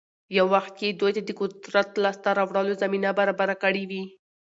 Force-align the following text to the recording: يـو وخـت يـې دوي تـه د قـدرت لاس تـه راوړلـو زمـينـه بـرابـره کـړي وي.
يـو 0.35 0.45
وخـت 0.55 0.75
يـې 0.83 0.89
دوي 0.99 1.11
تـه 1.15 1.21
د 1.27 1.29
قـدرت 1.39 1.89
لاس 2.03 2.17
تـه 2.23 2.29
راوړلـو 2.39 2.79
زمـينـه 2.81 3.09
بـرابـره 3.17 3.55
کـړي 3.63 3.83
وي. 3.89 4.03